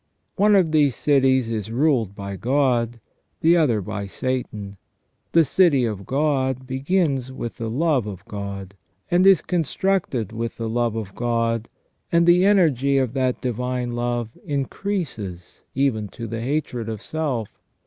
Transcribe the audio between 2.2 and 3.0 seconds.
God,